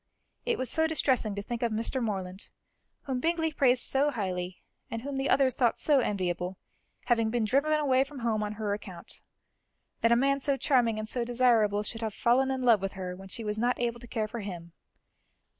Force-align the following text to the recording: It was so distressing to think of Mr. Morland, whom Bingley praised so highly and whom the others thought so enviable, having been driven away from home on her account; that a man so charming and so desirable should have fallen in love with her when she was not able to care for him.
It 0.47 0.57
was 0.57 0.67
so 0.67 0.87
distressing 0.87 1.35
to 1.35 1.43
think 1.43 1.61
of 1.61 1.71
Mr. 1.71 2.01
Morland, 2.03 2.49
whom 3.03 3.19
Bingley 3.19 3.51
praised 3.53 3.83
so 3.83 4.09
highly 4.09 4.63
and 4.89 5.03
whom 5.03 5.15
the 5.15 5.29
others 5.29 5.53
thought 5.53 5.77
so 5.77 5.99
enviable, 5.99 6.57
having 7.05 7.29
been 7.29 7.45
driven 7.45 7.71
away 7.73 8.03
from 8.03 8.17
home 8.21 8.41
on 8.41 8.53
her 8.53 8.73
account; 8.73 9.21
that 10.01 10.11
a 10.11 10.15
man 10.15 10.39
so 10.39 10.57
charming 10.57 10.97
and 10.97 11.07
so 11.07 11.23
desirable 11.23 11.83
should 11.83 12.01
have 12.01 12.15
fallen 12.15 12.49
in 12.49 12.63
love 12.63 12.81
with 12.81 12.93
her 12.93 13.15
when 13.15 13.27
she 13.27 13.43
was 13.43 13.59
not 13.59 13.79
able 13.79 13.99
to 13.99 14.07
care 14.07 14.27
for 14.27 14.39
him. 14.39 14.73